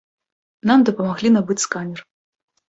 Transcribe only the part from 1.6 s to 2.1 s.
сканер.